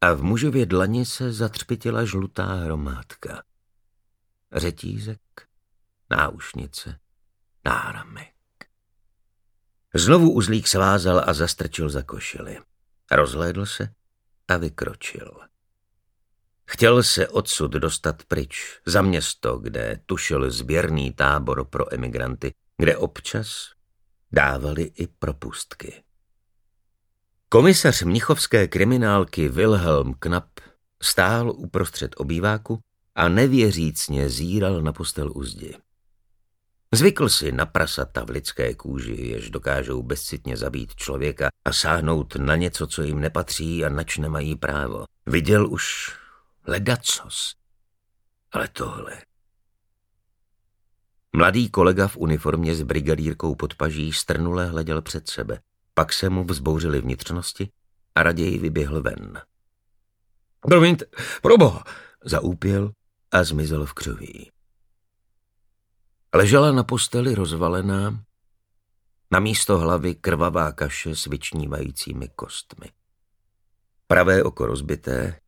a 0.00 0.12
v 0.12 0.22
mužově 0.22 0.66
dlani 0.66 1.06
se 1.06 1.32
zatřpitila 1.32 2.04
žlutá 2.04 2.54
hromádka. 2.54 3.42
Řetízek, 4.52 5.20
náušnice, 6.10 6.98
náramek. 7.64 8.34
Znovu 9.94 10.32
uzlík 10.32 10.68
svázal 10.68 11.24
a 11.26 11.32
zastrčil 11.32 11.90
za 11.90 12.02
košili. 12.02 12.58
Rozhlédl 13.10 13.66
se 13.66 13.94
a 14.48 14.56
vykročil. 14.56 15.51
Chtěl 16.72 17.02
se 17.02 17.28
odsud 17.28 17.70
dostat 17.70 18.22
pryč, 18.24 18.80
za 18.86 19.02
město, 19.02 19.58
kde 19.58 20.00
tušil 20.06 20.50
sběrný 20.50 21.12
tábor 21.12 21.64
pro 21.64 21.94
emigranty, 21.94 22.54
kde 22.78 22.96
občas 22.96 23.70
dávali 24.32 24.82
i 24.82 25.06
propustky. 25.06 26.02
Komisař 27.48 28.02
mnichovské 28.02 28.68
kriminálky 28.68 29.48
Wilhelm 29.48 30.14
Knapp 30.18 30.60
stál 31.02 31.52
uprostřed 31.56 32.14
obýváku 32.16 32.80
a 33.14 33.28
nevěřícně 33.28 34.28
zíral 34.28 34.82
na 34.82 34.92
postel 34.92 35.32
u 35.34 35.44
zdi. 35.44 35.76
Zvykl 36.94 37.28
si 37.28 37.52
na 37.52 37.66
prasata 37.66 38.24
v 38.24 38.30
lidské 38.30 38.74
kůži, 38.74 39.26
jež 39.26 39.50
dokážou 39.50 40.02
bezcitně 40.02 40.56
zabít 40.56 40.94
člověka 40.94 41.48
a 41.64 41.72
sáhnout 41.72 42.36
na 42.36 42.56
něco, 42.56 42.86
co 42.86 43.02
jim 43.02 43.20
nepatří 43.20 43.84
a 43.84 43.88
nač 43.88 44.18
nemají 44.18 44.56
právo. 44.56 45.04
Viděl 45.26 45.72
už 45.72 46.12
ledacos. 46.66 47.56
Ale 48.52 48.68
tohle... 48.68 49.22
Mladý 51.36 51.70
kolega 51.70 52.08
v 52.08 52.16
uniformě 52.16 52.74
s 52.74 52.82
brigadírkou 52.82 53.54
pod 53.54 53.74
paží 53.74 54.12
strnule 54.12 54.66
hleděl 54.66 55.02
před 55.02 55.28
sebe. 55.28 55.60
Pak 55.94 56.12
se 56.12 56.30
mu 56.30 56.44
vzbouřily 56.44 57.00
vnitřnosti 57.00 57.70
a 58.14 58.22
raději 58.22 58.58
vyběhl 58.58 59.02
ven. 59.02 59.42
Promiňte, 60.60 61.04
proboha, 61.42 61.84
zaúpěl 62.24 62.92
a 63.30 63.44
zmizel 63.44 63.86
v 63.86 63.92
křoví. 63.92 64.50
Ležela 66.34 66.72
na 66.72 66.84
posteli 66.84 67.34
rozvalená, 67.34 68.24
na 69.30 69.40
místo 69.40 69.78
hlavy 69.78 70.14
krvavá 70.14 70.72
kaše 70.72 71.16
s 71.16 71.26
vyčnívajícími 71.26 72.28
kostmi. 72.28 72.86
Pravé 74.06 74.42
oko 74.42 74.66
rozbité, 74.66 75.40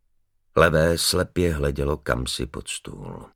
levé 0.56 0.98
slepě 0.98 1.54
hledělo 1.54 1.96
kamsi 1.96 2.46
pod 2.46 2.68
stůl. 2.68 3.26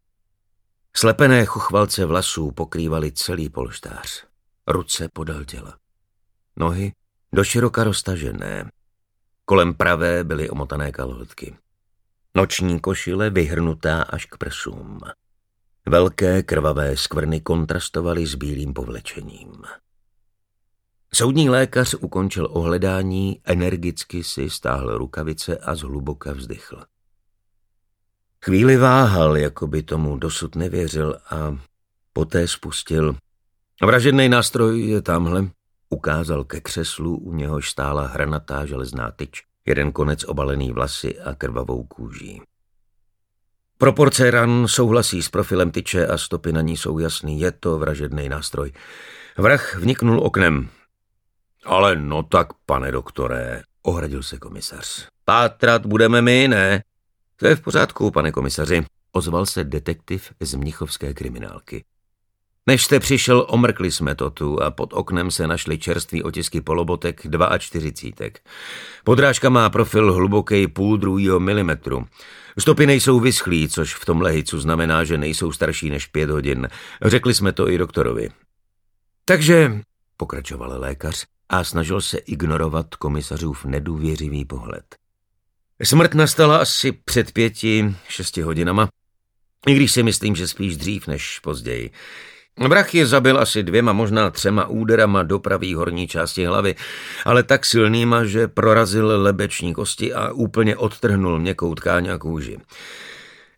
Slepené 0.96 1.44
chuchvalce 1.44 2.06
vlasů 2.06 2.50
pokrývaly 2.50 3.12
celý 3.12 3.48
polštář. 3.48 4.24
Ruce 4.66 5.08
podal 5.08 5.44
těla. 5.44 5.78
Nohy 6.56 6.92
doširoka 7.32 7.84
roztažené. 7.84 8.70
Kolem 9.44 9.74
pravé 9.74 10.24
byly 10.24 10.50
omotané 10.50 10.92
kalhotky. 10.92 11.56
Noční 12.34 12.80
košile 12.80 13.30
vyhrnutá 13.30 14.02
až 14.02 14.26
k 14.26 14.36
prsům. 14.36 14.98
Velké 15.86 16.42
krvavé 16.42 16.96
skvrny 16.96 17.40
kontrastovaly 17.40 18.26
s 18.26 18.34
bílým 18.34 18.74
povlečením. 18.74 19.62
Soudní 21.14 21.50
lékař 21.50 21.94
ukončil 21.94 22.48
ohledání, 22.50 23.40
energicky 23.44 24.24
si 24.24 24.50
stáhl 24.50 24.98
rukavice 24.98 25.58
a 25.58 25.74
zhluboka 25.74 26.32
vzdychl. 26.32 26.84
Chvíli 28.44 28.76
váhal, 28.76 29.36
jako 29.36 29.66
by 29.66 29.82
tomu 29.82 30.16
dosud 30.16 30.56
nevěřil 30.56 31.18
a 31.30 31.58
poté 32.12 32.48
spustil. 32.48 33.16
Vražedný 33.82 34.28
nástroj 34.28 34.80
je 34.80 35.02
tamhle. 35.02 35.48
Ukázal 35.90 36.44
ke 36.44 36.60
křeslu, 36.60 37.16
u 37.16 37.34
něhož 37.34 37.70
stála 37.70 38.06
hranatá 38.06 38.66
železná 38.66 39.10
tyč, 39.10 39.42
jeden 39.66 39.92
konec 39.92 40.24
obalený 40.24 40.72
vlasy 40.72 41.20
a 41.20 41.34
krvavou 41.34 41.84
kůží. 41.84 42.42
Proporce 43.78 44.30
ran 44.30 44.68
souhlasí 44.68 45.22
s 45.22 45.28
profilem 45.28 45.70
tyče 45.70 46.06
a 46.06 46.18
stopy 46.18 46.52
na 46.52 46.60
ní 46.60 46.76
jsou 46.76 46.98
jasný. 46.98 47.40
Je 47.40 47.52
to 47.52 47.78
vražedný 47.78 48.28
nástroj. 48.28 48.72
Vrah 49.36 49.76
vniknul 49.76 50.20
oknem. 50.20 50.68
Ale 51.64 51.96
no 51.96 52.22
tak, 52.22 52.48
pane 52.66 52.92
doktore, 52.92 53.62
ohradil 53.82 54.22
se 54.22 54.38
komisař. 54.38 55.08
Pátrat 55.24 55.86
budeme 55.86 56.22
my, 56.22 56.48
ne? 56.48 56.82
To 57.40 57.46
je 57.46 57.56
v 57.56 57.60
pořádku, 57.60 58.10
pane 58.10 58.32
komisaři, 58.32 58.84
ozval 59.12 59.46
se 59.46 59.64
detektiv 59.64 60.32
z 60.40 60.54
mnichovské 60.54 61.14
kriminálky. 61.14 61.84
Než 62.66 62.84
jste 62.84 63.00
přišel, 63.00 63.46
omrkli 63.48 63.92
jsme 63.92 64.14
to 64.14 64.30
tu 64.30 64.62
a 64.62 64.70
pod 64.70 64.92
oknem 64.92 65.30
se 65.30 65.46
našly 65.46 65.78
čerství 65.78 66.22
otisky 66.22 66.60
polobotek 66.60 67.26
42. 67.58 68.28
Podrážka 69.04 69.48
má 69.48 69.70
profil 69.70 70.12
hluboký 70.12 70.66
půl 70.66 70.96
druhýho 70.96 71.40
milimetru. 71.40 72.06
Stopy 72.58 72.86
nejsou 72.86 73.20
vyschlý, 73.20 73.68
což 73.68 73.94
v 73.94 74.04
tom 74.04 74.20
lehicu 74.20 74.60
znamená, 74.60 75.04
že 75.04 75.18
nejsou 75.18 75.52
starší 75.52 75.90
než 75.90 76.06
pět 76.06 76.30
hodin. 76.30 76.68
Řekli 77.04 77.34
jsme 77.34 77.52
to 77.52 77.68
i 77.68 77.78
doktorovi. 77.78 78.30
Takže, 79.24 79.80
pokračoval 80.16 80.80
lékař 80.80 81.26
a 81.48 81.64
snažil 81.64 82.00
se 82.00 82.18
ignorovat 82.18 82.94
komisařův 82.94 83.64
nedůvěřivý 83.64 84.44
pohled. 84.44 84.84
Smrt 85.82 86.14
nastala 86.14 86.56
asi 86.56 86.92
před 86.92 87.32
pěti, 87.32 87.94
šesti 88.08 88.42
hodinama, 88.42 88.88
i 89.66 89.74
když 89.74 89.92
si 89.92 90.02
myslím, 90.02 90.36
že 90.36 90.48
spíš 90.48 90.76
dřív 90.76 91.06
než 91.06 91.38
později. 91.38 91.90
Vrah 92.68 92.94
je 92.94 93.06
zabil 93.06 93.38
asi 93.38 93.62
dvěma, 93.62 93.92
možná 93.92 94.30
třema 94.30 94.66
úderama 94.66 95.22
do 95.22 95.38
pravý 95.38 95.74
horní 95.74 96.08
části 96.08 96.44
hlavy, 96.46 96.74
ale 97.24 97.42
tak 97.42 97.66
silnýma, 97.66 98.24
že 98.24 98.48
prorazil 98.48 99.22
lebeční 99.22 99.74
kosti 99.74 100.14
a 100.14 100.32
úplně 100.32 100.76
odtrhnul 100.76 101.38
měkkou 101.38 101.74
tkáň 101.74 102.08
a 102.08 102.18
kůži. 102.18 102.58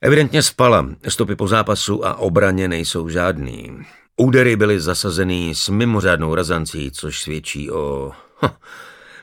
Evidentně 0.01 0.43
spala, 0.43 0.89
stopy 1.09 1.37
po 1.37 1.49
zápasu 1.49 2.07
a 2.07 2.15
obraně 2.15 2.69
nejsou 2.69 3.09
žádný. 3.09 3.79
Údery 4.17 4.57
byly 4.57 4.81
zasazený 4.81 5.55
s 5.55 5.69
mimořádnou 5.69 6.35
razancí, 6.35 6.91
což 6.91 7.23
svědčí 7.23 7.71
o... 7.71 8.13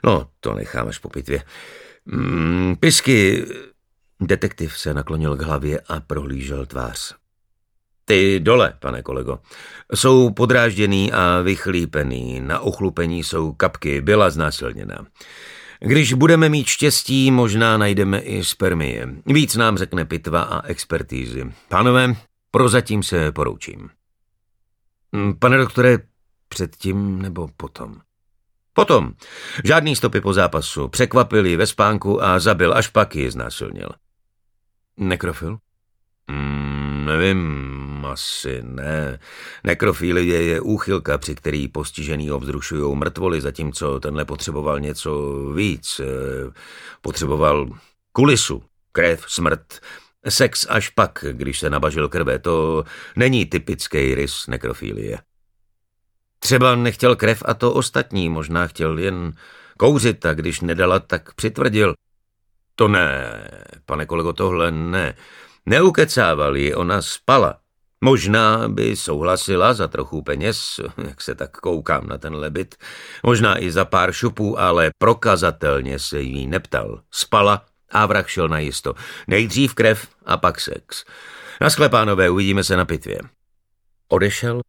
no, 0.03 0.27
to 0.39 0.53
nechám 0.53 0.87
až 0.87 0.97
po 0.97 1.09
pitvě. 1.09 1.43
Mm, 2.07 2.75
pisky... 2.79 3.45
Detektiv 4.21 4.77
se 4.77 4.93
naklonil 4.93 5.35
k 5.37 5.41
hlavě 5.41 5.79
a 5.79 5.99
prohlížel 5.99 6.65
tvář. 6.65 7.15
Ty 8.05 8.39
dole, 8.39 8.73
pane 8.79 9.01
kolego, 9.01 9.39
jsou 9.95 10.29
podrážděný 10.29 11.11
a 11.11 11.41
vychlípený, 11.41 12.39
na 12.39 12.59
ochlupení 12.59 13.23
jsou 13.23 13.53
kapky, 13.53 14.01
byla 14.01 14.29
znásilněna. 14.29 15.05
Když 15.79 16.13
budeme 16.13 16.49
mít 16.49 16.67
štěstí, 16.67 17.31
možná 17.31 17.77
najdeme 17.77 18.19
i 18.19 18.43
spermie. 18.43 19.07
Víc 19.25 19.55
nám 19.55 19.77
řekne 19.77 20.05
pitva 20.05 20.41
a 20.41 20.67
expertízy. 20.67 21.53
Pánové, 21.67 22.15
prozatím 22.51 23.03
se 23.03 23.31
poroučím. 23.31 23.89
Hm, 25.15 25.33
pane 25.39 25.57
doktore, 25.57 25.97
předtím 26.49 27.21
nebo 27.21 27.49
potom? 27.57 27.99
Potom. 28.77 29.13
Žádný 29.63 29.95
stopy 29.95 30.21
po 30.21 30.33
zápasu. 30.33 30.87
Překvapil 30.87 31.45
ji 31.45 31.55
ve 31.55 31.67
spánku 31.67 32.23
a 32.23 32.39
zabil, 32.39 32.73
až 32.73 32.87
pak 32.87 33.15
ji 33.15 33.31
znásilnil. 33.31 33.89
Nekrofil? 34.97 35.57
Mm, 36.31 37.05
nevím, 37.05 38.05
asi 38.05 38.59
ne. 38.63 39.19
Nekrofilie 39.63 40.43
je 40.43 40.61
úchylka, 40.61 41.17
při 41.17 41.35
který 41.35 41.67
postižený 41.67 42.31
obzrušují 42.31 42.95
mrtvoly, 42.95 43.41
zatímco 43.41 43.99
tenhle 43.99 44.25
potřeboval 44.25 44.79
něco 44.79 45.31
víc. 45.55 46.01
Eh, 46.03 46.51
potřeboval 47.01 47.69
kulisu, 48.11 48.63
krev, 48.91 49.25
smrt, 49.27 49.79
sex 50.29 50.67
až 50.69 50.89
pak, 50.89 51.25
když 51.31 51.59
se 51.59 51.69
nabažil 51.69 52.09
krve. 52.09 52.39
To 52.39 52.83
není 53.15 53.45
typický 53.45 54.15
rys 54.15 54.47
nekrofilie. 54.47 55.26
Třeba 56.39 56.75
nechtěl 56.75 57.15
krev 57.15 57.43
a 57.45 57.53
to 57.53 57.73
ostatní, 57.73 58.29
možná 58.29 58.67
chtěl 58.67 58.99
jen 58.99 59.33
kouřit 59.77 60.25
a 60.25 60.33
když 60.33 60.61
nedala, 60.61 60.99
tak 60.99 61.33
přitvrdil. 61.33 61.93
To 62.75 62.87
ne, 62.87 63.41
pane 63.85 64.05
kolego, 64.05 64.33
tohle 64.33 64.71
ne. 64.71 65.15
Neukecával 65.65 66.57
ji, 66.57 66.75
ona 66.75 67.01
spala. 67.01 67.57
Možná 68.01 68.67
by 68.67 68.95
souhlasila 68.95 69.73
za 69.73 69.87
trochu 69.87 70.21
peněz, 70.21 70.79
jak 71.07 71.21
se 71.21 71.35
tak 71.35 71.57
koukám 71.57 72.07
na 72.07 72.17
ten 72.17 72.35
lebit, 72.35 72.75
možná 73.23 73.63
i 73.63 73.71
za 73.71 73.85
pár 73.85 74.11
šupů, 74.11 74.59
ale 74.59 74.89
prokazatelně 74.97 75.99
se 75.99 76.21
jí 76.21 76.47
neptal. 76.47 77.01
Spala 77.11 77.65
a 77.91 78.05
vrah 78.05 78.29
šel 78.29 78.47
na 78.47 78.59
jisto. 78.59 78.93
Nejdřív 79.27 79.73
krev 79.73 80.07
a 80.25 80.37
pak 80.37 80.61
sex. 80.61 81.05
Na 81.61 81.89
pánové, 81.89 82.29
uvidíme 82.29 82.63
se 82.63 82.77
na 82.77 82.85
pitvě. 82.85 83.19
Odešel 84.07 84.61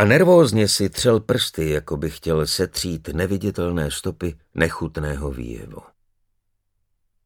a 0.00 0.04
nervózně 0.04 0.68
si 0.68 0.90
třel 0.90 1.20
prsty, 1.20 1.70
jako 1.70 1.96
by 1.96 2.10
chtěl 2.10 2.46
setřít 2.46 3.08
neviditelné 3.08 3.90
stopy 3.90 4.34
nechutného 4.54 5.30
výjevu. 5.30 5.80